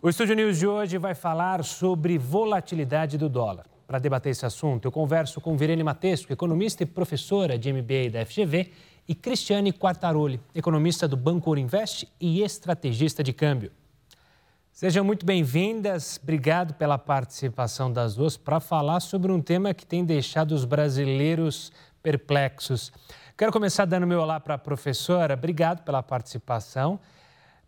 [0.00, 3.66] O Estúdio News de hoje vai falar sobre volatilidade do dólar.
[3.84, 8.24] Para debater esse assunto, eu converso com Virene Matesco, economista e professora de MBA da
[8.24, 8.70] FGV,
[9.08, 13.72] e Cristiane Quartaroli, economista do Banco Invest e estrategista de câmbio.
[14.72, 16.20] Sejam muito bem-vindas.
[16.22, 21.72] Obrigado pela participação das duas para falar sobre um tema que tem deixado os brasileiros
[22.00, 22.92] perplexos.
[23.36, 25.34] Quero começar dando meu olá para a professora.
[25.34, 27.00] Obrigado pela participação.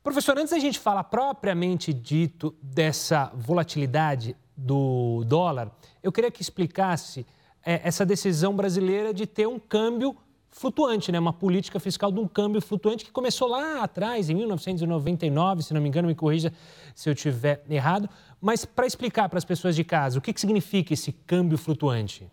[0.02, 5.70] Professor, antes da gente falar propriamente dito dessa volatilidade do dólar,
[6.02, 7.26] eu queria que explicasse
[7.62, 10.16] é, essa decisão brasileira de ter um câmbio
[10.48, 11.18] flutuante, né?
[11.18, 15.82] uma política fiscal de um câmbio flutuante que começou lá atrás, em 1999, se não
[15.82, 16.50] me engano, me corrija
[16.94, 18.08] se eu estiver errado.
[18.40, 22.26] Mas para explicar para as pessoas de casa, o que, que significa esse câmbio flutuante?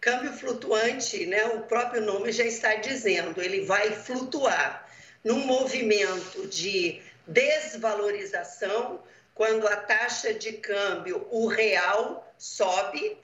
[0.00, 4.88] Câmbio flutuante, né, o próprio nome já está dizendo, ele vai flutuar
[5.24, 9.02] num movimento de desvalorização,
[9.34, 13.18] quando a taxa de câmbio, o real, sobe,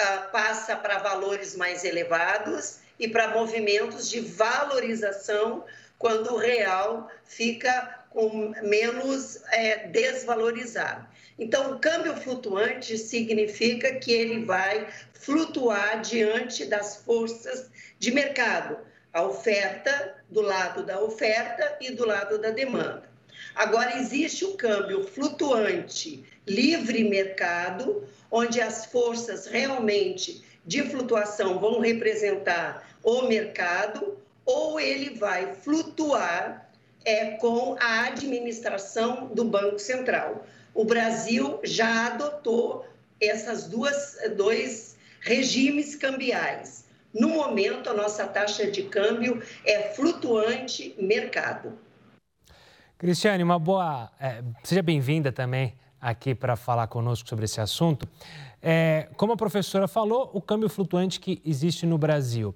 [0.00, 5.64] uh, passa para valores mais elevados e para movimentos de valorização,
[5.98, 11.06] quando o real fica com menos é, desvalorizado.
[11.38, 18.78] Então, o câmbio flutuante significa que ele vai flutuar diante das forças de mercado
[19.18, 23.02] a oferta do lado da oferta e do lado da demanda.
[23.52, 32.88] Agora, existe o câmbio flutuante livre mercado, onde as forças realmente de flutuação vão representar
[33.02, 36.70] o mercado, ou ele vai flutuar
[37.04, 40.46] é, com a administração do Banco Central.
[40.72, 42.86] O Brasil já adotou
[43.20, 46.87] essas duas dois regimes cambiais
[47.18, 51.78] no momento, a nossa taxa de câmbio é flutuante mercado.
[52.96, 54.10] Cristiane, uma boa.
[54.18, 58.08] É, seja bem-vinda também aqui para falar conosco sobre esse assunto.
[58.62, 62.54] É, como a professora falou, o câmbio flutuante que existe no Brasil.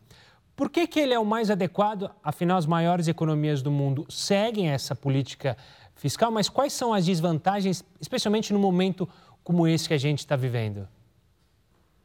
[0.54, 2.10] Por que, que ele é o mais adequado?
[2.22, 5.56] Afinal, as maiores economias do mundo seguem essa política
[5.94, 9.09] fiscal, mas quais são as desvantagens, especialmente no momento
[9.42, 10.86] como esse que a gente está vivendo?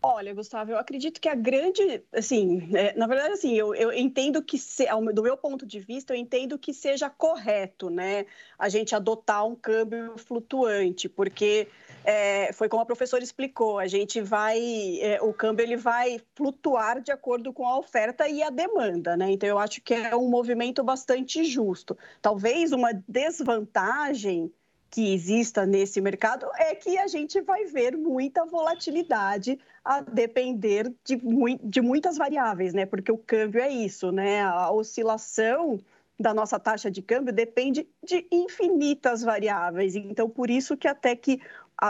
[0.02, 4.44] Olha, Gustavo, eu acredito que a grande, assim, é, na verdade, assim, eu, eu entendo
[4.44, 8.26] que, se, do meu ponto de vista, eu entendo que seja correto, né,
[8.60, 11.68] a gente adotar um câmbio flutuante, porque
[12.06, 17.02] é, foi como a professora explicou, a gente vai, é, o câmbio ele vai flutuar
[17.02, 19.32] de acordo com a oferta e a demanda, né?
[19.32, 21.98] Então eu acho que é um movimento bastante justo.
[22.22, 24.54] Talvez uma desvantagem
[24.90, 31.20] que exista nesse mercado é que a gente vai ver muita volatilidade a depender de,
[31.64, 32.86] de muitas variáveis, né?
[32.86, 34.42] Porque o câmbio é isso, né?
[34.42, 35.80] A oscilação
[36.20, 39.96] da nossa taxa de câmbio depende de infinitas variáveis.
[39.96, 41.40] Então, por isso que até que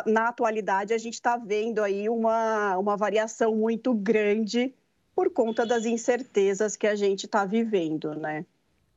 [0.05, 4.73] na atualidade a gente está vendo aí uma, uma variação muito grande
[5.15, 8.45] por conta das incertezas que a gente está vivendo, né?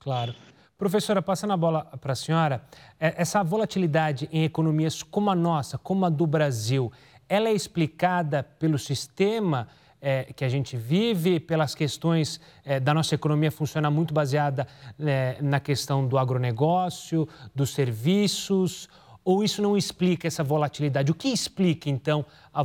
[0.00, 0.34] Claro.
[0.80, 2.64] Professora, passando a bola para a senhora,
[2.98, 6.90] é, essa volatilidade em economias como a nossa, como a do Brasil,
[7.28, 9.68] ela é explicada pelo sistema
[10.00, 14.66] é, que a gente vive, pelas questões é, da nossa economia funcionar muito baseada
[14.98, 18.88] é, na questão do agronegócio, dos serviços,
[19.22, 21.12] ou isso não explica essa volatilidade?
[21.12, 22.24] O que explica, então,
[22.54, 22.62] a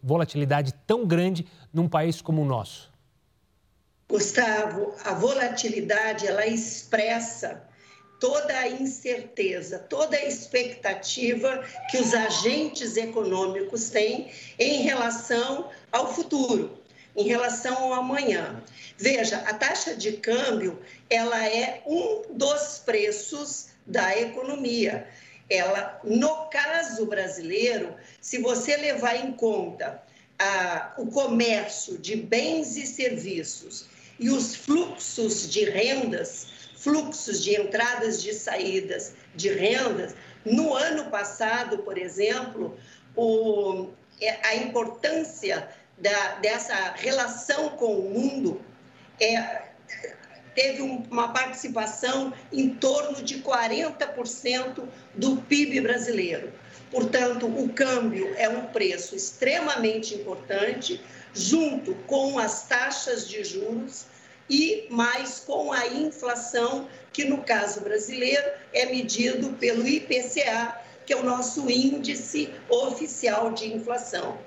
[0.00, 1.44] volatilidade tão grande
[1.74, 2.89] num país como o nosso?
[4.10, 7.62] Gustavo, a volatilidade ela expressa
[8.18, 14.28] toda a incerteza, toda a expectativa que os agentes econômicos têm
[14.58, 16.76] em relação ao futuro,
[17.14, 18.60] em relação ao amanhã.
[18.98, 25.06] Veja, a taxa de câmbio, ela é um dos preços da economia.
[25.48, 30.02] Ela, no caso brasileiro, se você levar em conta
[30.36, 36.46] ah, o comércio de bens e serviços e os fluxos de rendas,
[36.76, 40.14] fluxos de entradas e saídas de rendas,
[40.44, 42.78] no ano passado, por exemplo,
[43.16, 43.88] o,
[44.20, 45.68] é, a importância
[45.98, 48.60] da, dessa relação com o mundo
[49.18, 49.62] é,
[50.54, 56.52] teve uma participação em torno de 40% do PIB brasileiro.
[56.90, 61.00] Portanto, o câmbio é um preço extremamente importante,
[61.32, 64.09] junto com as taxas de juros
[64.50, 70.76] e mais com a inflação, que no caso brasileiro é medido pelo IPCA,
[71.06, 74.38] que é o nosso índice oficial de inflação.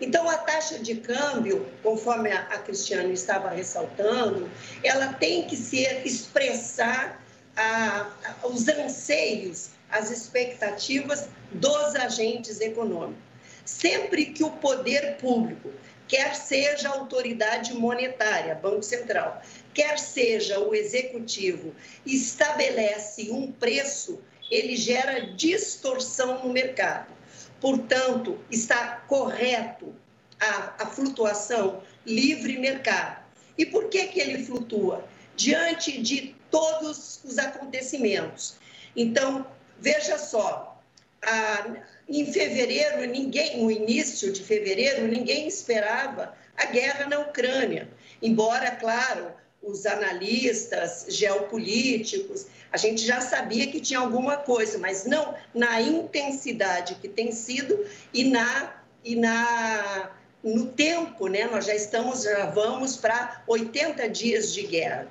[0.00, 4.50] Então, a taxa de câmbio, conforme a, Cristiane estava ressaltando,
[4.82, 7.22] ela tem que ser expressar
[7.56, 8.10] a,
[8.42, 13.31] a, os anseios, as expectativas dos agentes econômicos.
[13.64, 15.70] Sempre que o poder público,
[16.08, 19.40] quer seja a autoridade monetária, Banco Central,
[19.72, 21.74] quer seja o executivo,
[22.04, 24.20] estabelece um preço,
[24.50, 27.12] ele gera distorção no mercado.
[27.60, 29.94] Portanto, está correto
[30.38, 33.22] a, a flutuação livre mercado.
[33.56, 35.06] E por que, que ele flutua?
[35.36, 38.56] Diante de todos os acontecimentos.
[38.94, 39.46] Então,
[39.78, 40.78] veja só,
[41.22, 41.76] a,
[42.08, 47.88] em fevereiro, ninguém, no início de fevereiro, ninguém esperava a guerra na Ucrânia.
[48.20, 49.32] Embora, claro,
[49.62, 56.96] os analistas geopolíticos, a gente já sabia que tinha alguma coisa, mas não na intensidade
[56.96, 60.10] que tem sido e na e na
[60.42, 61.46] no tempo, né?
[61.46, 65.06] Nós já estamos já vamos para 80 dias de guerra.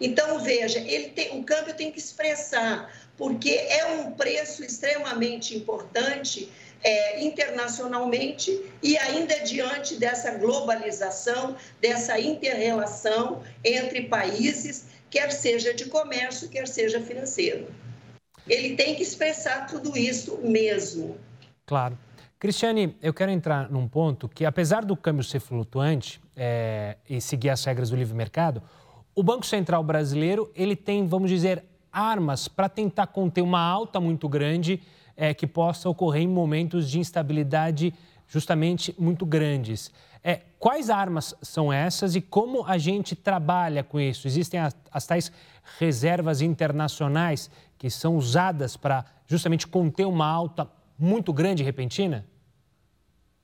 [0.00, 6.50] Então veja, ele tem, o câmbio tem que expressar porque é um preço extremamente importante
[6.82, 16.48] é, internacionalmente e ainda diante dessa globalização, dessa interrelação entre países, quer seja de comércio,
[16.48, 17.68] quer seja financeiro.
[18.46, 21.16] Ele tem que expressar tudo isso mesmo.
[21.64, 21.98] Claro.
[22.38, 27.48] Cristiane, eu quero entrar num ponto que, apesar do câmbio ser flutuante é, e seguir
[27.48, 28.62] as regras do livre mercado,
[29.14, 31.64] o Banco Central brasileiro ele tem, vamos dizer,
[31.94, 34.82] armas para tentar conter uma alta muito grande
[35.16, 37.94] é, que possa ocorrer em momentos de instabilidade
[38.26, 39.92] justamente muito grandes.
[40.22, 44.26] É, quais armas são essas e como a gente trabalha com isso?
[44.26, 45.30] Existem as, as tais
[45.78, 50.68] reservas internacionais que são usadas para justamente conter uma alta
[50.98, 52.26] muito grande e repentina?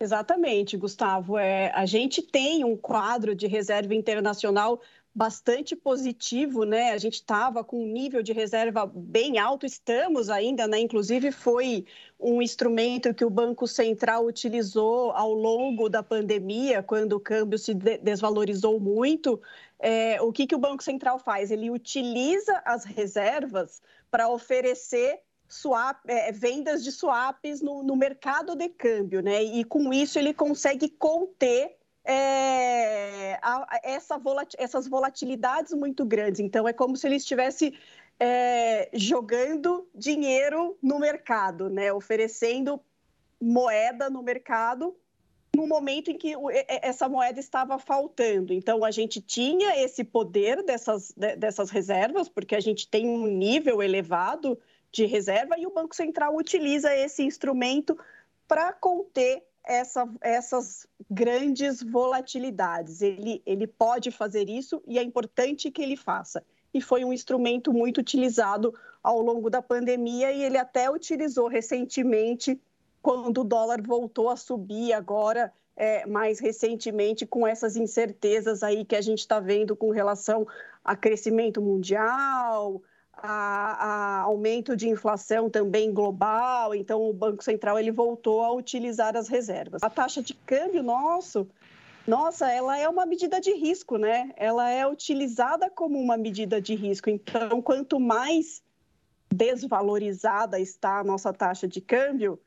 [0.02, 1.36] Exatamente, Gustavo.
[1.36, 4.80] É, a gente tem um quadro de reserva internacional
[5.14, 6.92] bastante positivo, né?
[6.92, 10.78] A gente estava com um nível de reserva bem alto, estamos ainda, né?
[10.78, 11.84] Inclusive foi
[12.18, 17.74] um instrumento que o Banco Central utilizou ao longo da pandemia, quando o câmbio se
[17.74, 19.40] desvalorizou muito.
[19.78, 21.50] É, o que, que o Banco Central faz?
[21.50, 28.68] Ele utiliza as reservas para oferecer swap, é, vendas de swaps no, no mercado de
[28.68, 29.42] câmbio, né?
[29.42, 33.38] E com isso ele consegue conter é,
[33.82, 36.40] essa volat, essas volatilidades muito grandes.
[36.40, 37.74] Então, é como se ele estivesse
[38.18, 41.92] é, jogando dinheiro no mercado, né?
[41.92, 42.80] oferecendo
[43.40, 44.96] moeda no mercado
[45.56, 46.34] no momento em que
[46.68, 48.52] essa moeda estava faltando.
[48.52, 53.82] Então, a gente tinha esse poder dessas, dessas reservas, porque a gente tem um nível
[53.82, 54.58] elevado
[54.92, 57.98] de reserva e o Banco Central utiliza esse instrumento
[58.46, 63.00] para conter essa, essas grandes volatilidades.
[63.00, 66.44] Ele, ele pode fazer isso e é importante que ele faça.
[66.74, 72.60] E foi um instrumento muito utilizado ao longo da pandemia e ele até utilizou recentemente
[73.00, 78.96] quando o dólar voltou a subir agora é, mais recentemente com essas incertezas aí que
[78.96, 80.46] a gente está vendo com relação
[80.84, 82.82] a crescimento mundial,
[83.12, 89.16] a, a, aumento de inflação também global, então o Banco Central ele voltou a utilizar
[89.16, 89.82] as reservas.
[89.82, 91.48] A taxa de câmbio nosso,
[92.06, 94.32] nossa, ela é uma medida de risco, né?
[94.36, 97.10] Ela é utilizada como uma medida de risco.
[97.10, 98.62] Então, quanto mais
[99.32, 102.40] desvalorizada está a nossa taxa de câmbio,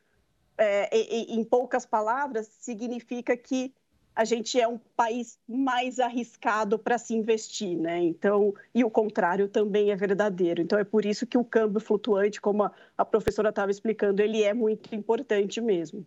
[0.57, 3.73] é, em poucas palavras, significa que
[4.15, 7.99] a gente é um país mais arriscado para se investir, né?
[8.03, 10.61] Então, e o contrário também é verdadeiro.
[10.61, 14.43] Então, é por isso que o câmbio flutuante, como a, a professora estava explicando, ele
[14.43, 16.05] é muito importante mesmo.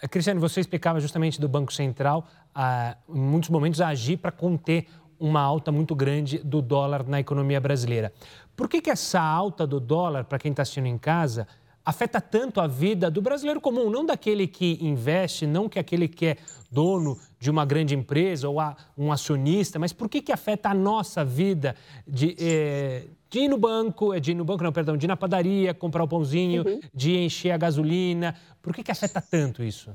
[0.00, 4.86] Eh, Cristiane, você explicava justamente do Banco Central, ah, em muitos momentos, agir para conter
[5.18, 8.12] uma alta muito grande do dólar na economia brasileira.
[8.56, 11.46] Por que, que essa alta do dólar, para quem está assistindo em casa,
[11.84, 16.26] afeta tanto a vida do brasileiro comum, não daquele que investe, não que aquele que
[16.26, 16.36] é
[16.70, 18.56] dono de uma grande empresa ou
[18.96, 23.58] um acionista, mas por que, que afeta a nossa vida de, é, de ir no
[23.58, 26.64] banco, eh, de ir no banco, não, perdão, de ir na padaria, comprar o pãozinho,
[26.66, 26.80] uhum.
[26.94, 28.34] de encher a gasolina?
[28.62, 29.94] Por que, que afeta tanto isso?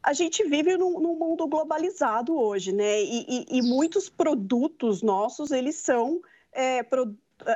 [0.00, 3.02] a gente vive num, num, mundo globalizado hoje, né?
[3.02, 6.82] E, e, e, muitos produtos nossos, eles são é,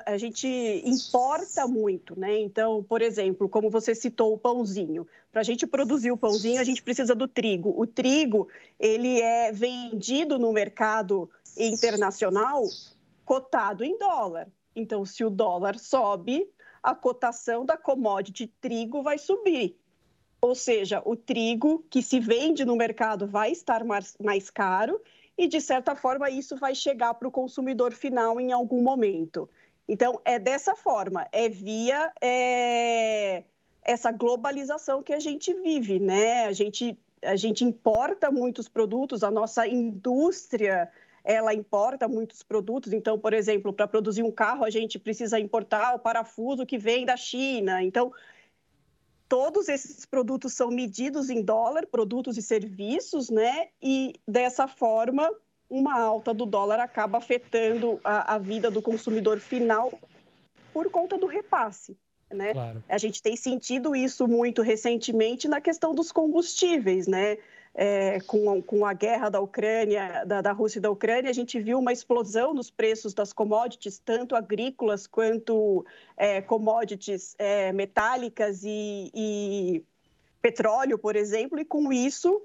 [0.07, 0.47] a gente
[0.85, 2.39] importa muito, né?
[2.39, 6.65] Então, por exemplo, como você citou o pãozinho, para a gente produzir o pãozinho, a
[6.65, 7.75] gente precisa do trigo.
[7.77, 8.49] O trigo
[8.79, 12.63] ele é vendido no mercado internacional
[13.25, 14.49] cotado em dólar.
[14.75, 16.49] Então, se o dólar sobe,
[16.83, 19.79] a cotação da commodity trigo vai subir.
[20.41, 25.01] Ou seja, o trigo que se vende no mercado vai estar mais, caro
[25.39, 29.49] e, de certa forma, isso vai chegar para o consumidor final em algum momento.
[29.89, 33.45] Então, é dessa forma, é via é,
[33.83, 36.47] essa globalização que a gente vive, né?
[36.47, 40.91] A gente, a gente importa muitos produtos, a nossa indústria
[41.25, 42.93] ela importa muitos produtos.
[42.93, 47.05] Então, por exemplo, para produzir um carro, a gente precisa importar o parafuso que vem
[47.05, 47.83] da China.
[47.83, 48.13] Então,
[49.29, 53.69] todos esses produtos são medidos em dólar, produtos e serviços, né?
[53.81, 55.31] E dessa forma,
[55.73, 59.93] uma alta do dólar acaba afetando a, a vida do consumidor final
[60.73, 61.97] por conta do repasse.
[62.31, 62.53] Né?
[62.53, 62.85] Claro.
[62.89, 67.39] A gente tem sentido isso muito recentemente na questão dos combustíveis, né?
[67.75, 71.59] é, com, com a guerra da Ucrânia, da, da Rússia e da Ucrânia, a gente
[71.59, 75.85] viu uma explosão nos preços das commodities, tanto agrícolas quanto
[76.17, 79.85] é, commodities é, metálicas e, e
[80.41, 82.43] petróleo, por exemplo, e com isso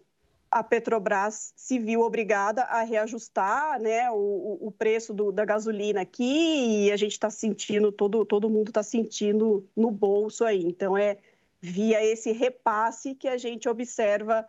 [0.50, 6.86] a Petrobras se viu obrigada a reajustar né, o, o preço do, da gasolina aqui
[6.86, 10.64] e a gente está sentindo, todo, todo mundo está sentindo no bolso aí.
[10.64, 11.18] Então, é
[11.62, 14.48] via esse repasse que a gente observa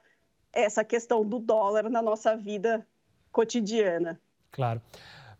[0.52, 2.86] essa questão do dólar na nossa vida
[3.32, 4.20] cotidiana.
[4.50, 4.80] Claro.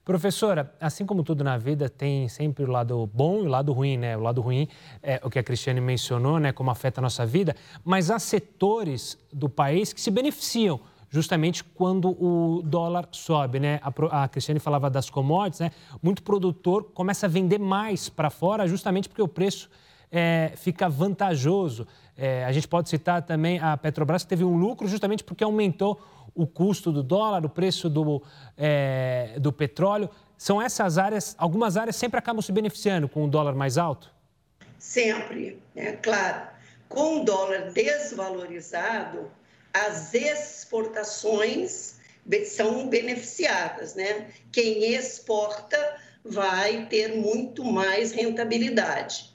[0.09, 3.99] Professora, assim como tudo na vida, tem sempre o lado bom e o lado ruim,
[3.99, 4.17] né?
[4.17, 4.67] O lado ruim
[5.03, 6.50] é o que a Cristiane mencionou, né?
[6.50, 12.09] Como afeta a nossa vida, mas há setores do país que se beneficiam justamente quando
[12.09, 13.81] o dólar sobe, né?
[13.83, 15.73] A, a Cristiane falava das commodities, né?
[16.03, 19.69] Muito produtor começa a vender mais para fora justamente porque o preço
[20.11, 21.87] é, fica vantajoso.
[22.17, 26.00] É, a gente pode citar também a Petrobras, que teve um lucro justamente porque aumentou
[26.38, 28.23] o custo do dólar, o preço do,
[28.57, 30.09] é, do petróleo.
[30.37, 34.09] São essas áreas, algumas áreas sempre acabam se beneficiando com o dólar mais alto?
[34.78, 36.47] Sempre, é claro.
[36.88, 39.28] Com o dólar desvalorizado,
[39.75, 41.99] as exportações
[42.47, 44.28] são beneficiadas, né?
[44.52, 49.35] Quem exporta vai ter muito mais rentabilidade.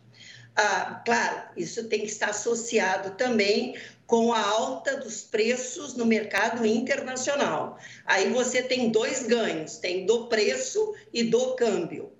[0.55, 6.65] Ah, claro, isso tem que estar associado também com a alta dos preços no mercado
[6.65, 7.79] internacional.
[8.05, 12.11] Aí você tem dois ganhos, tem do preço e do câmbio.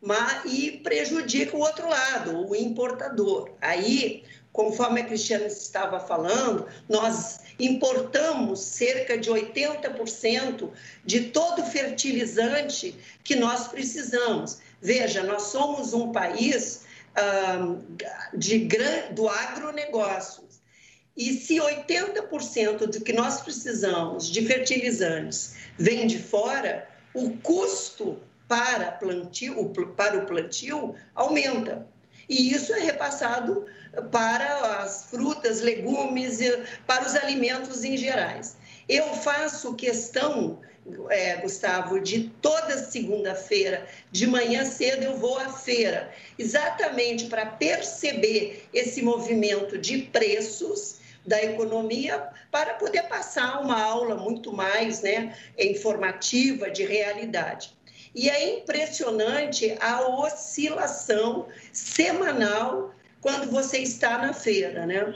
[0.00, 3.50] Mas, e prejudica o outro lado, o importador.
[3.60, 10.70] Aí, conforme a Cristiana estava falando, nós importamos cerca de 80%
[11.04, 14.58] de todo fertilizante que nós precisamos.
[14.80, 16.85] Veja, nós somos um país
[18.34, 18.68] de,
[19.12, 20.46] do agronegócio.
[21.16, 28.92] E se 80% do que nós precisamos de fertilizantes vem de fora, o custo para,
[28.92, 31.86] plantio, para o plantio aumenta.
[32.28, 33.64] E isso é repassado
[34.10, 36.38] para as frutas, legumes,
[36.86, 38.56] para os alimentos em gerais.
[38.88, 40.58] Eu faço questão
[41.10, 48.64] é, Gustavo, de toda segunda-feira, de manhã cedo, eu vou à feira, exatamente para perceber
[48.72, 56.70] esse movimento de preços da economia, para poder passar uma aula muito mais né, informativa,
[56.70, 57.76] de realidade.
[58.14, 65.12] E é impressionante a oscilação semanal quando você está na feira, né?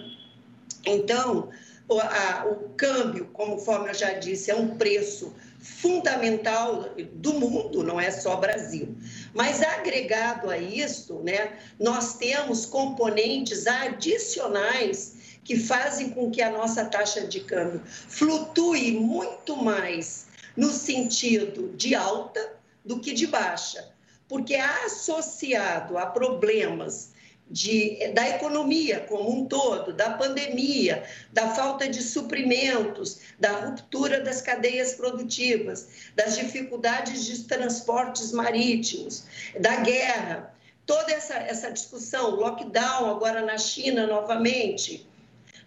[0.84, 1.48] Então,
[1.90, 8.00] o, a, o câmbio, conforme eu já disse, é um preço fundamental do mundo, não
[8.00, 8.96] é só Brasil.
[9.34, 16.84] Mas agregado a isso, né, nós temos componentes adicionais que fazem com que a nossa
[16.84, 22.54] taxa de câmbio flutue muito mais no sentido de alta
[22.84, 23.90] do que de baixa,
[24.28, 27.10] porque associado a problemas
[27.50, 31.02] de, da economia como um todo, da pandemia,
[31.32, 39.24] da falta de suprimentos, da ruptura das cadeias produtivas, das dificuldades de transportes marítimos,
[39.58, 40.54] da guerra,
[40.86, 45.08] toda essa, essa discussão, lockdown agora na China novamente,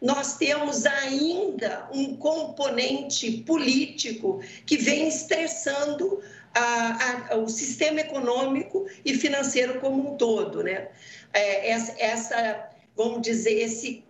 [0.01, 6.21] nós temos ainda um componente político que vem estressando
[6.53, 10.89] a, a, o sistema econômico e financeiro como um todo, né?
[11.33, 14.03] É, essa, vamos dizer, esse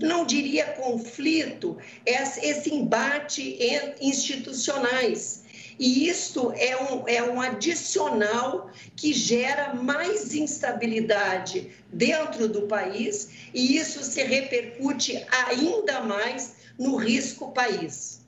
[0.00, 3.58] não diria conflito, esse embate
[4.00, 5.42] institucionais.
[5.78, 13.76] E isto é um, é um adicional que gera mais instabilidade dentro do país e
[13.76, 18.20] isso se repercute ainda mais no risco país.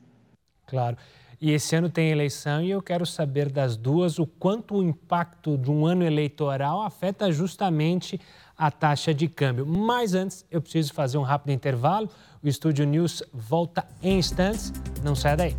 [0.67, 0.97] Claro.
[1.41, 5.59] E esse ano tem eleição e eu quero saber das duas o quanto o impacto
[5.59, 8.21] de um ano eleitoral afeta justamente
[8.57, 9.67] a taxa de câmbio.
[9.67, 12.09] Mas antes, eu preciso fazer um rápido intervalo.
[12.43, 14.73] O Estúdio News volta em instantes.
[15.03, 15.57] Não saia daí.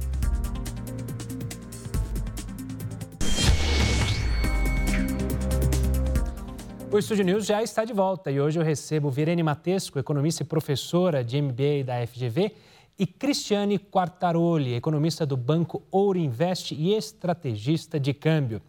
[6.96, 10.46] O Estúdio News já está de volta e hoje eu recebo Virene Matesco, economista e
[10.46, 12.54] professora de MBA da FGV,
[12.98, 18.62] e Cristiane Quartaroli, economista do Banco Ouro Invest e estrategista de câmbio.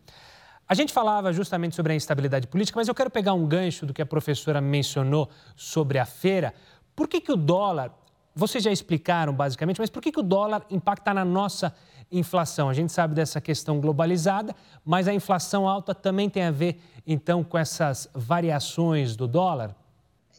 [0.69, 3.95] A gente falava justamente sobre a instabilidade política, mas eu quero pegar um gancho do
[3.95, 6.53] que a professora mencionou sobre a feira.
[6.95, 7.93] Por que, que o dólar,
[8.35, 11.73] vocês já explicaram basicamente, mas por que, que o dólar impacta na nossa
[12.11, 12.69] inflação?
[12.69, 17.45] A gente sabe dessa questão globalizada, mas a inflação alta também tem a ver, então,
[17.45, 19.73] com essas variações do dólar?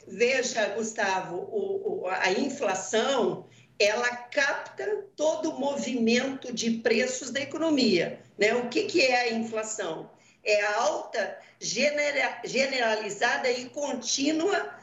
[0.06, 3.46] Veja, Gustavo, o, o, a inflação
[3.80, 8.20] ela capta todo o movimento de preços da economia.
[8.38, 8.54] Né?
[8.54, 10.10] O que, que é a inflação?
[10.44, 14.76] É a alta genera, generalizada e contínua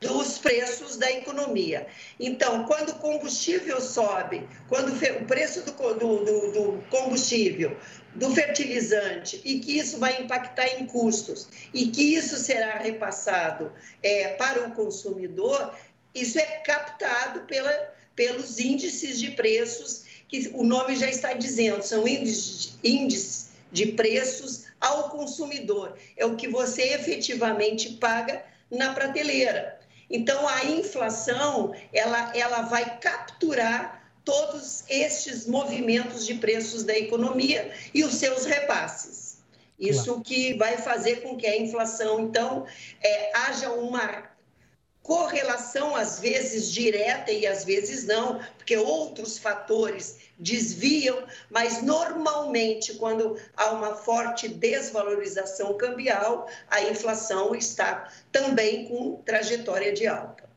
[0.00, 1.86] dos preços da economia.
[2.20, 7.76] Então, quando o combustível sobe, quando o preço do, do, do, combustível,
[8.14, 14.34] do fertilizante, e que isso vai impactar em custos, e que isso será repassado é,
[14.34, 15.74] para o consumidor,
[16.14, 22.04] isso é captado pela, pelos índices de preços, que o nome já está dizendo, são
[22.04, 25.96] índices de preços ao consumidor.
[26.16, 29.78] É o que você efetivamente paga na prateleira.
[30.10, 38.02] Então, a inflação, ela, ela vai capturar todos estes movimentos de preços da economia e
[38.02, 39.38] os seus repasses.
[39.78, 42.66] Isso que vai fazer com que a inflação, então,
[43.00, 44.28] é, haja uma
[45.02, 53.36] correlação, às vezes direta e às vezes não, porque outros fatores desviam, mas normalmente, quando
[53.56, 60.47] há uma forte desvalorização cambial, a inflação está também com trajetória de alta.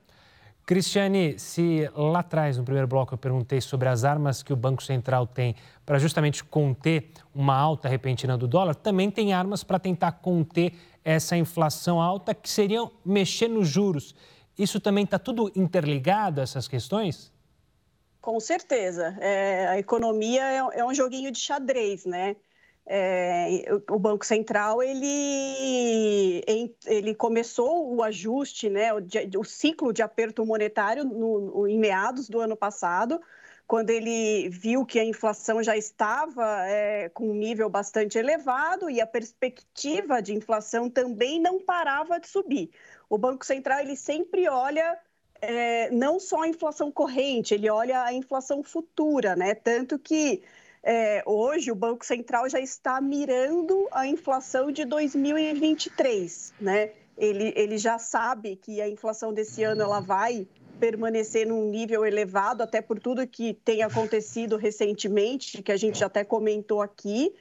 [0.65, 4.81] Cristiane, se lá atrás, no primeiro bloco, eu perguntei sobre as armas que o Banco
[4.83, 10.13] Central tem para justamente conter uma alta repentina do dólar, também tem armas para tentar
[10.13, 14.15] conter essa inflação alta, que seriam mexer nos juros.
[14.57, 17.31] Isso também está tudo interligado, essas questões?
[18.21, 19.17] Com certeza.
[19.19, 22.35] É, a economia é, é, um joguinho de xadrez, né?
[22.85, 26.43] É, o Banco Central ele,
[26.85, 28.99] ele começou o ajuste, né, o,
[29.39, 33.21] o ciclo de aperto monetário no, em meados do ano passado,
[33.67, 38.99] quando ele viu que a inflação já estava é, com um nível bastante elevado e
[38.99, 42.71] a perspectiva de inflação também não parava de subir
[43.11, 44.97] o Banco Central ele sempre olha
[45.41, 49.53] é, não só a inflação corrente, ele olha a inflação futura, né?
[49.53, 50.41] Tanto que
[50.83, 56.91] é, hoje o Banco Central já está mirando a inflação de 2023, né?
[57.17, 60.47] Ele, ele já sabe que a inflação desse ano ela vai
[60.79, 66.23] permanecer num nível elevado, até por tudo que tem acontecido recentemente, que a gente até
[66.23, 67.31] comentou aqui.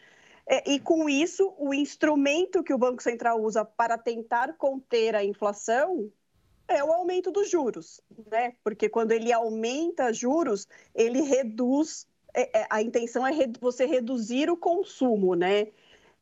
[0.46, 5.24] É, e com isso, o instrumento que o Banco Central usa para tentar conter a
[5.24, 6.10] inflação
[6.68, 8.00] é o aumento dos juros,
[8.30, 8.54] né?
[8.62, 12.06] Porque quando ele aumenta juros, ele reduz.
[12.34, 15.68] É, é, a intenção é você reduzir o consumo, né?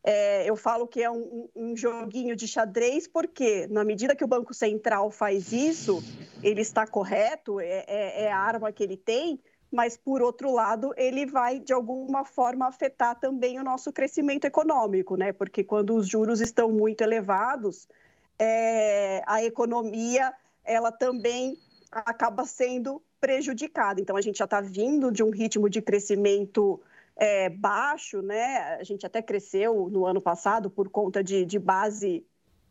[0.03, 4.29] É, eu falo que é um, um, joguinho de xadrez, porque na medida que o
[4.29, 6.03] Banco Central faz isso,
[6.42, 9.40] ele está correto, é, é, é a arma que ele tem,
[9.71, 15.16] mas por outro lado, ele vai de alguma forma afetar também o nosso crescimento econômico,
[15.16, 15.33] né?
[15.33, 17.87] Porque quando os juros estão muito elevados,
[18.38, 20.33] é, a economia
[20.64, 21.59] ela também
[21.90, 24.01] acaba sendo prejudicada.
[24.01, 26.81] Então a gente já está vindo de um ritmo de crescimento
[27.16, 28.77] é, baixo, né?
[28.77, 32.24] A gente até cresceu no ano passado por conta de, de base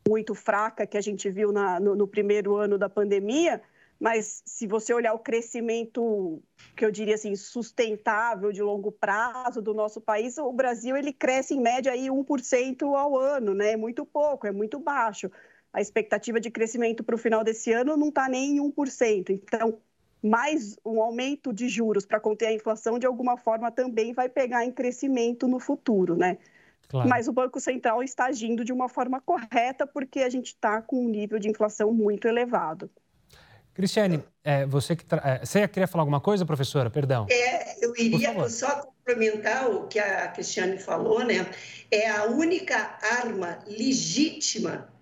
[0.08, 3.62] muito fraca que a gente viu na, no, no primeiro ano da pandemia
[4.00, 6.42] mas se você olhar o crescimento
[6.76, 11.56] que eu diria assim sustentável de longo prazo do nosso país, o Brasil ele cresce
[11.56, 13.72] em média aí 1% ao ano, né?
[13.72, 15.32] É muito pouco, é muito baixo.
[15.78, 19.30] A expectativa de crescimento para o final desse ano não está nem em 1%.
[19.30, 19.78] Então,
[20.24, 24.66] mais um aumento de juros para conter a inflação de alguma forma também vai pegar
[24.66, 26.40] em crescimento no futuro, né?
[26.90, 27.08] Claro.
[27.08, 31.06] Mas o Banco Central está agindo de uma forma correta porque a gente está com
[31.06, 32.90] um nível de inflação muito elevado.
[33.76, 35.22] Cristiane, é, você que tra...
[35.24, 36.90] É, você queria falar alguma coisa, professora?
[36.90, 37.28] Perdão.
[37.30, 41.46] É, eu iria só complementar o que a Cristiane falou, né?
[41.92, 44.97] É a única arma legítima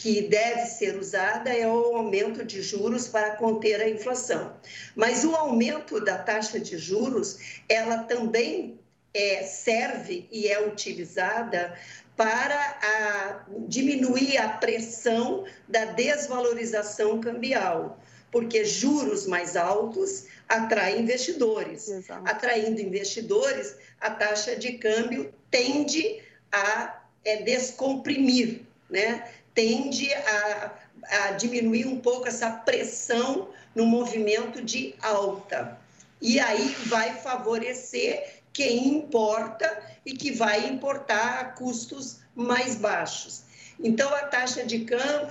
[0.00, 4.56] que deve ser usada é o aumento de juros para conter a inflação.
[4.96, 8.80] Mas o aumento da taxa de juros, ela também
[9.12, 11.78] é, serve e é utilizada
[12.16, 18.00] para a, diminuir a pressão da desvalorização cambial,
[18.32, 21.88] porque juros mais altos atraem investidores.
[21.88, 22.22] Exato.
[22.24, 29.28] Atraindo investidores, a taxa de câmbio tende a é, descomprimir, né?
[29.54, 30.72] Tende a,
[31.10, 35.78] a diminuir um pouco essa pressão no movimento de alta.
[36.20, 43.44] E aí vai favorecer quem importa e que vai importar a custos mais baixos.
[43.82, 44.86] Então a taxa de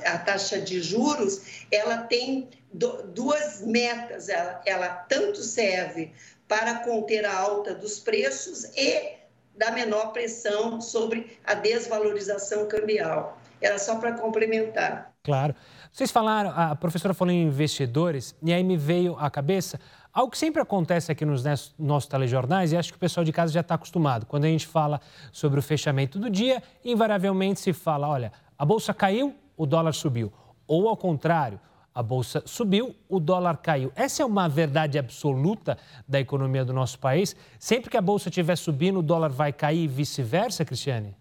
[0.06, 4.30] a taxa de juros, ela tem duas metas.
[4.30, 6.12] Ela, ela tanto serve
[6.48, 9.20] para conter a alta dos preços e
[9.56, 13.39] da menor pressão sobre a desvalorização cambial.
[13.62, 15.14] Era só para complementar.
[15.24, 15.54] Claro.
[15.92, 19.80] Vocês falaram, a professora falou em investidores, e aí me veio à cabeça
[20.14, 21.44] algo que sempre acontece aqui nos
[21.78, 24.26] nossos telejornais, e acho que o pessoal de casa já está acostumado.
[24.26, 25.00] Quando a gente fala
[25.32, 30.32] sobre o fechamento do dia, invariavelmente se fala: olha, a bolsa caiu, o dólar subiu.
[30.68, 31.60] Ou ao contrário,
[31.94, 33.92] a bolsa subiu, o dólar caiu.
[33.96, 37.36] Essa é uma verdade absoluta da economia do nosso país?
[37.58, 41.19] Sempre que a bolsa estiver subindo, o dólar vai cair e vice-versa, Cristiane?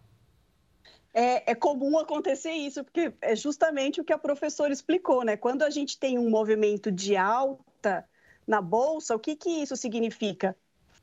[1.20, 5.36] É, é, comum acontecer isso, porque é justamente o que a professora explicou, né?
[5.36, 8.08] Quando a gente tem um movimento de alta
[8.46, 10.56] na bolsa, o que, que isso significa?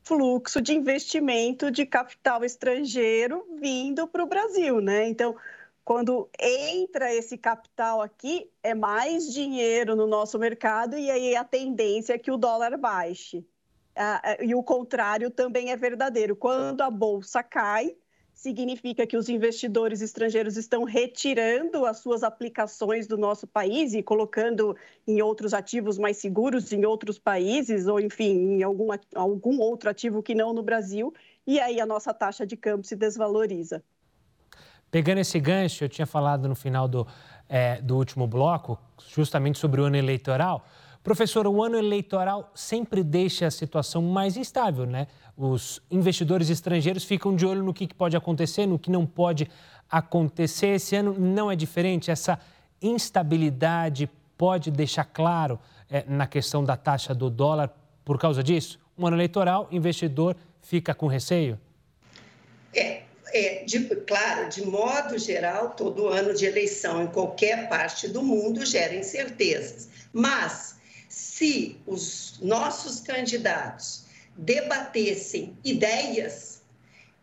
[0.04, 5.06] Fluxo de investimento de capital estrangeiro vindo para o Brasil, né?
[5.06, 5.36] Então,
[5.84, 12.14] quando entra esse capital aqui, é mais dinheiro no nosso mercado e aí a tendência
[12.14, 13.46] é que o dólar baixe.
[13.94, 16.34] Ah, e o contrário também é verdadeiro.
[16.34, 17.94] Quando a bolsa cai,
[18.36, 24.76] significa que os investidores estrangeiros estão retirando as suas aplicações do nosso país e colocando
[25.08, 30.22] em outros ativos mais seguros em outros países, ou enfim, em algum, algum outro ativo
[30.22, 31.14] que não no Brasil,
[31.46, 33.82] e aí a nossa taxa de câmbio se desvaloriza.
[34.90, 37.06] Pegando esse gancho, eu tinha falado no final do,
[37.48, 40.66] é, do último bloco, justamente sobre o ano eleitoral.
[41.06, 45.06] Professor, o ano eleitoral sempre deixa a situação mais instável, né?
[45.36, 49.48] Os investidores estrangeiros ficam de olho no que pode acontecer, no que não pode
[49.88, 50.74] acontecer.
[50.74, 52.10] Esse ano não é diferente.
[52.10, 52.40] Essa
[52.82, 57.72] instabilidade pode deixar claro é, na questão da taxa do dólar
[58.04, 58.76] por causa disso?
[58.98, 61.56] Um ano eleitoral, investidor fica com receio?
[62.74, 68.24] É, é, de, claro, de modo geral, todo ano de eleição em qualquer parte do
[68.24, 69.88] mundo gera incertezas.
[70.12, 70.75] Mas,
[71.36, 74.04] se os nossos candidatos
[74.38, 76.62] debatessem ideias,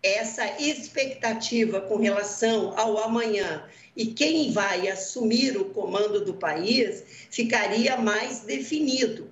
[0.04, 7.98] essa expectativa com relação ao amanhã e quem vai assumir o comando do país ficaria
[7.98, 9.32] mais definido.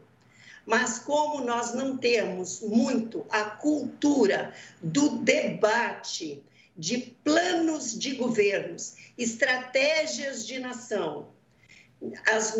[0.65, 6.41] Mas como nós não temos muito a cultura do debate,
[6.75, 11.27] de planos de governos, estratégias de nação,
[12.27, 12.55] as,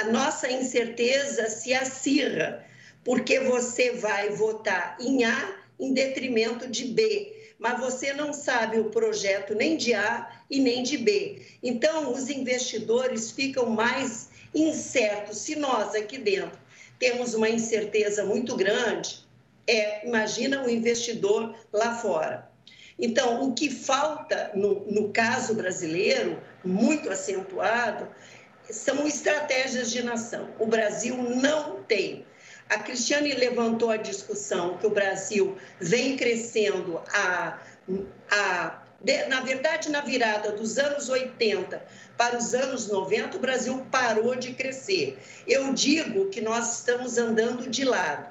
[0.00, 2.64] a nossa incerteza se acirra,
[3.04, 8.90] porque você vai votar em A em detrimento de B, mas você não sabe o
[8.90, 11.42] projeto nem de A e nem de B.
[11.62, 15.38] Então, os investidores ficam mais incertos.
[15.38, 16.58] Se nós aqui dentro
[16.98, 19.26] temos uma incerteza muito grande,
[19.66, 22.50] é, imagina o investidor lá fora.
[22.98, 28.06] Então, o que falta no, no caso brasileiro, muito acentuado,
[28.72, 30.48] são estratégias de nação.
[30.58, 32.24] O Brasil não tem.
[32.68, 37.58] A Cristiane levantou a discussão que o Brasil vem crescendo a,
[38.30, 38.82] a
[39.28, 41.82] na verdade, na virada dos anos 80
[42.18, 45.18] para os anos 90, o Brasil parou de crescer.
[45.46, 48.28] Eu digo que nós estamos andando de lado.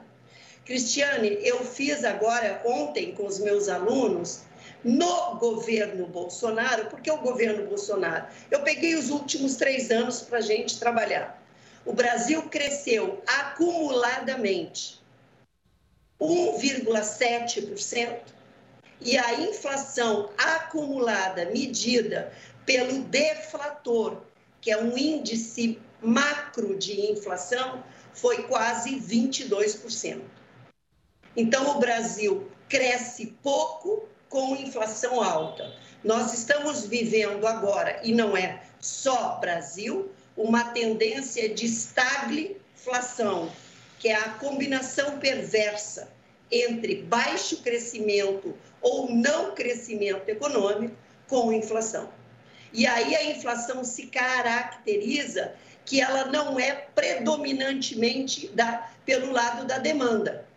[0.63, 4.41] Cristiane, eu fiz agora, ontem, com os meus alunos,
[4.83, 10.41] no governo Bolsonaro, porque o governo Bolsonaro, eu peguei os últimos três anos para a
[10.41, 11.43] gente trabalhar.
[11.85, 15.01] O Brasil cresceu acumuladamente
[16.19, 18.19] 1,7%
[19.01, 22.33] e a inflação acumulada, medida
[22.65, 24.21] pelo deflator,
[24.61, 30.21] que é um índice macro de inflação, foi quase 22%.
[31.35, 35.73] Então, o Brasil cresce pouco com inflação alta.
[36.03, 43.51] Nós estamos vivendo agora, e não é só Brasil, uma tendência de estagflação,
[43.97, 46.09] que é a combinação perversa
[46.49, 50.95] entre baixo crescimento ou não crescimento econômico
[51.27, 52.09] com inflação.
[52.71, 59.79] E aí a inflação se caracteriza que ela não é predominantemente da, pelo lado da
[59.79, 60.47] demanda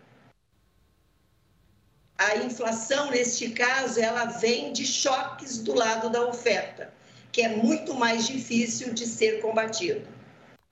[2.29, 6.93] a inflação, neste caso, ela vem de choques do lado da oferta,
[7.31, 10.07] que é muito mais difícil de ser combatido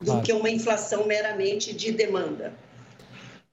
[0.01, 2.53] do que uma inflação meramente de demanda.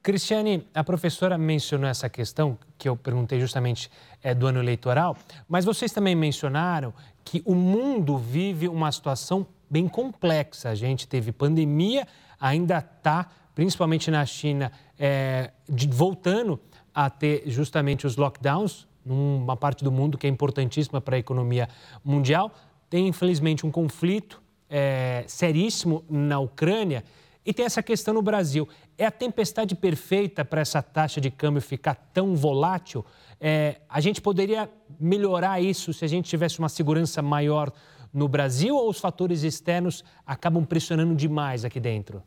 [0.01, 3.91] Cristiane, a professora mencionou essa questão, que eu perguntei justamente
[4.23, 5.17] é, do ano eleitoral,
[5.49, 6.93] mas vocês também mencionaram
[7.25, 10.69] que o mundo vive uma situação bem complexa.
[10.69, 12.07] A gente teve pandemia,
[12.39, 16.57] ainda está, principalmente na China, é, de, voltando
[16.97, 21.69] a ter justamente os lockdowns, numa parte do mundo que é importantíssima para a economia
[22.03, 22.51] mundial.
[22.89, 27.03] Tem, infelizmente, um conflito é, seríssimo na Ucrânia
[27.45, 28.67] e tem essa questão no Brasil.
[28.97, 33.05] É a tempestade perfeita para essa taxa de câmbio ficar tão volátil?
[33.39, 34.67] É, a gente poderia
[34.99, 37.71] melhorar isso se a gente tivesse uma segurança maior
[38.11, 42.23] no Brasil ou os fatores externos acabam pressionando demais aqui dentro?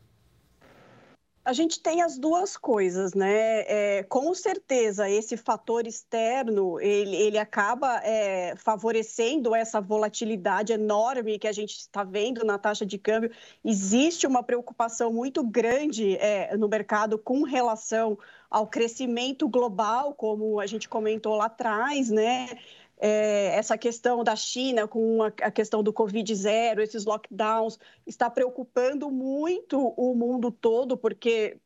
[1.43, 3.61] A gente tem as duas coisas, né?
[3.61, 11.47] É, com certeza, esse fator externo ele, ele acaba é, favorecendo essa volatilidade enorme que
[11.47, 13.31] a gente está vendo na taxa de câmbio.
[13.65, 20.67] Existe uma preocupação muito grande é, no mercado com relação ao crescimento global, como a
[20.67, 22.49] gente comentou lá atrás, né?
[23.01, 28.29] É, essa questão da China com a, a questão do Covid zero, esses lockdowns, está
[28.29, 31.57] preocupando muito o mundo todo, porque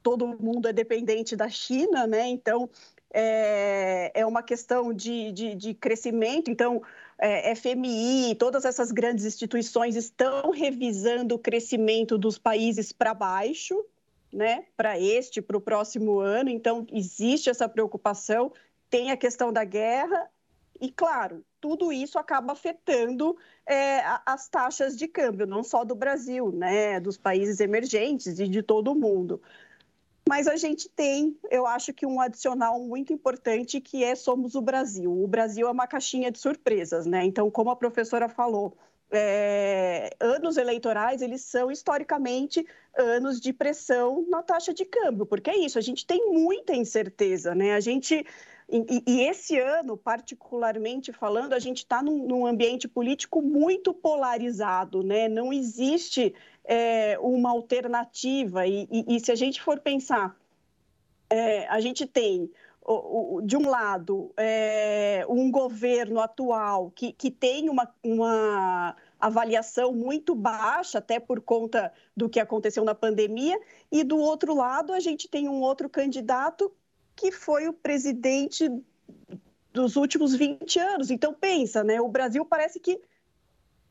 [0.00, 2.28] todo mundo é dependente da China, né?
[2.28, 2.70] Então,
[3.12, 6.52] é, é uma questão de, de, de crescimento.
[6.52, 6.80] Então,
[7.18, 13.84] é, FMI, todas essas grandes instituições estão revisando o crescimento dos países para baixo,
[14.32, 14.66] né?
[14.76, 16.48] Para este, para o próximo ano.
[16.48, 18.52] Então, existe essa preocupação.
[18.88, 20.30] Tem a questão da guerra
[20.80, 23.36] e, claro, tudo isso acaba afetando
[23.66, 28.62] é, as taxas de câmbio, não só do Brasil, né, dos países emergentes e de
[28.62, 29.40] todo o mundo.
[30.28, 34.60] Mas a gente tem, eu acho que um adicional muito importante que é somos o
[34.60, 35.12] Brasil.
[35.12, 37.24] O Brasil é uma caixinha de surpresas, né?
[37.24, 38.76] Então, como a professora falou,
[39.10, 45.58] é, anos eleitorais eles são historicamente anos de pressão na taxa de câmbio, porque é
[45.58, 47.74] isso, a gente tem muita incerteza, né?
[47.74, 48.26] A gente
[48.68, 55.04] e, e, esse ano, particularmente falando, a gente está num, num, ambiente político muito polarizado,
[55.04, 55.28] né?
[55.28, 58.66] Não existe é, uma alternativa.
[58.66, 60.36] E, e, e, se a gente for pensar,
[61.30, 62.50] é, a gente tem
[63.44, 70.98] de um lado, é, um governo atual que, que tem uma, uma avaliação muito baixa,
[70.98, 73.58] até por conta do que aconteceu na pandemia,
[73.90, 76.72] e do outro lado, a gente tem um outro candidato
[77.16, 78.70] que foi o presidente
[79.72, 81.10] dos últimos 20 anos.
[81.10, 82.00] Então, pensa, né?
[82.00, 83.00] O Brasil parece que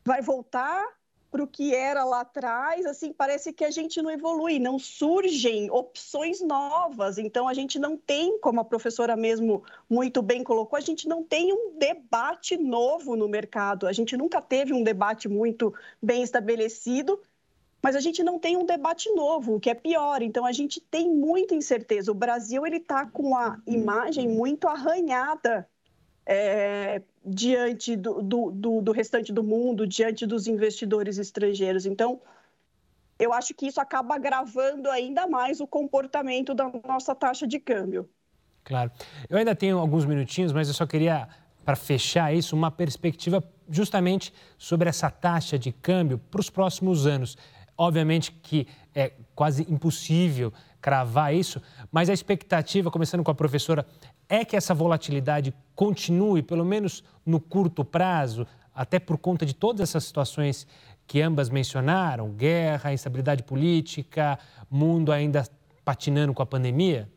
[0.04, 0.86] vai voltar
[1.30, 5.70] para o que era lá atrás, assim, parece que a gente não evolui, não surgem
[5.70, 7.18] opções novas.
[7.18, 11.22] Então, a gente não tem, como a professora mesmo muito bem colocou, a gente não
[11.22, 13.86] tem um debate novo no mercado.
[13.86, 17.20] A gente nunca teve um debate muito bem estabelecido
[17.86, 20.20] mas a gente não tem um debate novo, o que é pior.
[20.20, 22.10] Então a gente tem muita incerteza.
[22.10, 25.68] O Brasil ele está com a imagem muito arranhada
[26.26, 31.86] é, diante do, do, do, do restante do mundo, diante dos investidores estrangeiros.
[31.86, 32.20] Então
[33.20, 38.10] eu acho que isso acaba agravando ainda mais o comportamento da nossa taxa de câmbio.
[38.64, 38.90] Claro.
[39.30, 41.28] Eu ainda tenho alguns minutinhos, mas eu só queria,
[41.64, 47.38] para fechar isso, uma perspectiva justamente sobre essa taxa de câmbio para os próximos anos.
[47.76, 51.60] Obviamente que é quase impossível cravar isso,
[51.90, 53.84] mas a expectativa, começando com a professora,
[54.28, 59.88] é que essa volatilidade continue, pelo menos no curto prazo, até por conta de todas
[59.88, 60.66] essas situações
[61.06, 64.38] que ambas mencionaram guerra, instabilidade política,
[64.70, 65.48] mundo ainda
[65.84, 67.08] patinando com a pandemia?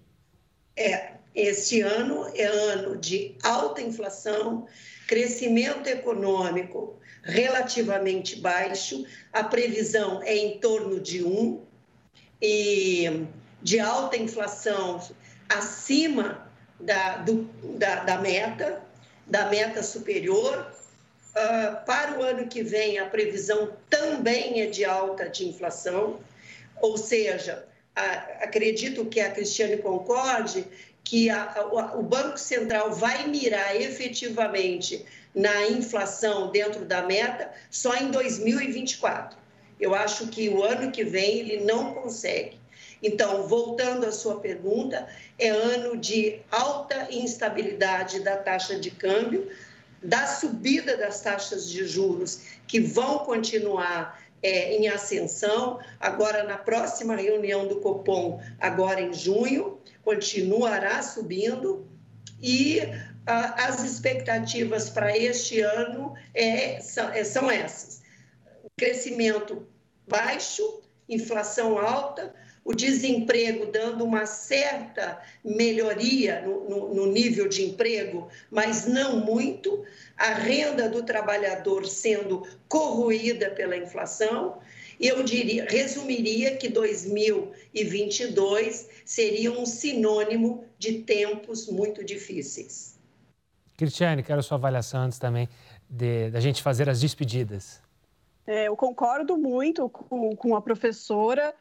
[0.75, 4.67] É, este ano é ano de alta inflação,
[5.07, 11.69] crescimento econômico relativamente baixo, a previsão é em torno de 1,
[12.41, 13.25] e
[13.61, 15.01] de alta inflação
[15.49, 17.43] acima da, do,
[17.77, 18.81] da, da meta,
[19.27, 20.71] da meta superior.
[21.29, 26.19] Uh, para o ano que vem, a previsão também é de alta de inflação,
[26.81, 28.11] ou seja, a,
[28.43, 30.65] acredito que a Cristiane concorde
[31.03, 37.95] que a, a, o Banco Central vai mirar efetivamente na inflação dentro da meta só
[37.95, 39.37] em 2024.
[39.79, 42.59] Eu acho que o ano que vem ele não consegue.
[43.01, 45.07] Então, voltando à sua pergunta,
[45.37, 49.49] é ano de alta instabilidade da taxa de câmbio,
[50.03, 55.79] da subida das taxas de juros, que vão continuar é, em ascensão.
[55.99, 59.78] Agora, na próxima reunião do Copom, agora em junho,
[60.09, 61.87] continuará subindo.
[62.41, 62.79] E
[63.27, 68.01] as expectativas para este ano é, são, é, são essas:
[68.75, 69.67] crescimento
[70.07, 72.33] baixo, inflação alta,
[72.65, 79.83] o desemprego dando uma certa melhoria no, no, no, nível de emprego, mas não muito,
[80.17, 84.59] a renda do trabalhador sendo corroída pela inflação.
[84.99, 92.99] Eu diria, resumiria que 2022 seria um sinônimo de tempos muito difíceis.
[93.77, 95.47] Cristiane, quero a sua avaliação antes também
[95.89, 97.81] da gente fazer as despedidas.
[98.45, 101.53] É, eu concordo muito com, com a professora.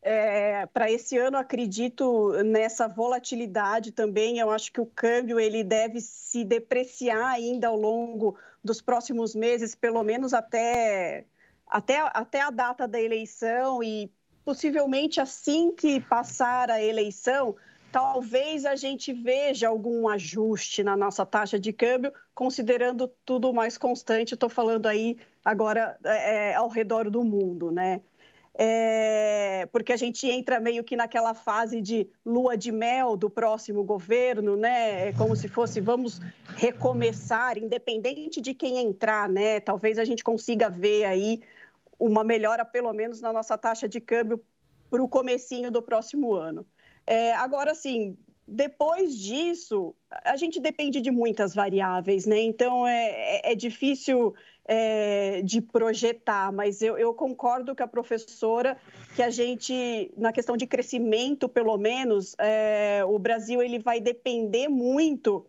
[0.00, 4.38] É, para esse ano acredito nessa volatilidade também.
[4.38, 9.74] Eu acho que o câmbio ele deve se depreciar ainda ao longo dos próximos meses,
[9.74, 11.24] pelo menos até,
[11.66, 14.10] até, até a data da eleição e
[14.44, 17.56] possivelmente assim que passar a eleição,
[17.90, 24.34] talvez a gente veja algum ajuste na nossa taxa de câmbio, considerando tudo mais constante.
[24.34, 28.00] Estou falando aí agora é, ao redor do mundo, né?
[28.58, 33.84] é, porque a gente entra meio que naquela fase de lua de mel do próximo
[33.84, 35.08] governo, né?
[35.08, 36.20] É como se fosse vamos
[36.56, 39.60] recomeçar, independente de quem entrar, né?
[39.60, 41.42] Talvez a gente consiga ver aí
[41.98, 44.42] uma melhora, pelo menos, na nossa taxa de câmbio
[44.90, 46.66] para o comecinho do próximo ano.
[47.06, 52.40] É, agora, sim, depois disso, a gente depende de muitas variáveis, né?
[52.40, 58.76] Então é, é, é difícil é, de projetar, mas eu, eu, concordo com a professora
[59.14, 64.68] que a gente, na questão de crescimento, pelo menos, é, o Brasil ele vai depender
[64.68, 65.46] muito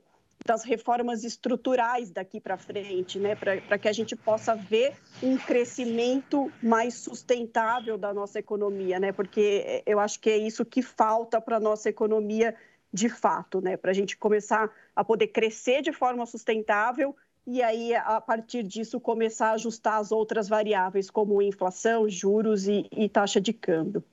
[0.48, 6.50] das reformas estruturais daqui para frente, né, para que a gente possa ver um crescimento
[6.64, 11.58] mais sustentável da nossa economia, né, porque eu acho que é isso que falta para
[11.58, 12.56] a nossa economia
[12.94, 17.14] de fato, né, para a gente começar a poder crescer de forma sustentável
[17.46, 22.86] e aí, a partir disso, começar a ajustar as outras variáveis, como inflação, juros e,
[22.92, 24.04] e taxa de câmbio.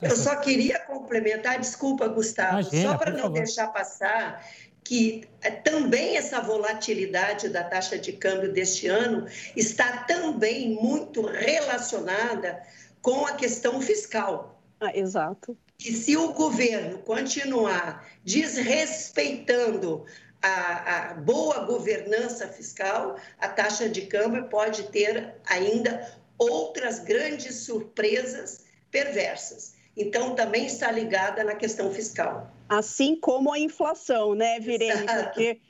[0.00, 3.34] Eu só queria complementar, desculpa, Gustavo, Imagina, só para não favor.
[3.34, 4.44] deixar passar
[4.84, 12.62] que é, também essa volatilidade da taxa de câmbio deste ano está também muito relacionada
[13.00, 14.62] com a questão fiscal.
[14.80, 15.56] Ah, exato.
[15.78, 20.04] E se o governo continuar desrespeitando
[20.40, 28.64] a, a, boa governança fiscal, a taxa de câmbio pode ter ainda outras grandes surpresas
[28.90, 29.74] perversas.
[29.96, 32.50] Então, também está ligada na questão fiscal.
[32.72, 35.06] Assim como a inflação, né, Virene?
[35.06, 35.60] Porque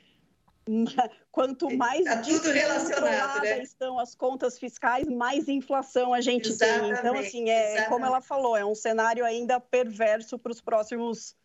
[1.31, 3.61] quanto mais tá tudo relacionado, né?
[3.61, 6.81] estão as contas fiscais, mais inflação a gente Exatamente.
[6.81, 6.99] tem.
[6.99, 11.35] Então, assim, é como ela falou, é um cenário ainda perverso para os próximos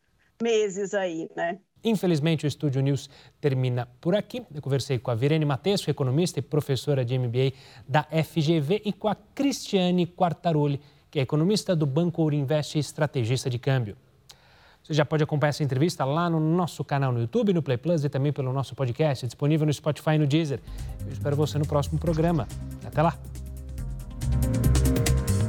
[0.41, 1.59] meses aí, né?
[1.83, 3.09] Infelizmente, o Estúdio News
[3.41, 4.45] termina por aqui.
[4.55, 7.53] Eu conversei com a Virene Matesco, economista e professora de MBA
[7.87, 13.49] da FGV, e com a Cristiane Quartaroli, que é economista do Banco Ourinvest e estrategista
[13.49, 13.97] de câmbio.
[14.83, 18.05] Você já pode acompanhar essa entrevista lá no nosso canal no YouTube, no Play Plus
[18.05, 20.61] e também pelo nosso podcast, disponível no Spotify e no Deezer.
[21.05, 22.49] Eu espero você no próximo programa.
[22.85, 23.19] Até lá!